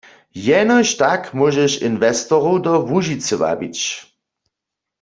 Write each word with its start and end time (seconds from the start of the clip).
Jenož 0.47 0.87
tak 1.01 1.21
móžeš 1.37 1.73
inwestorow 1.89 2.55
do 2.65 2.73
Łužicy 2.89 3.35
wabić. 3.41 3.77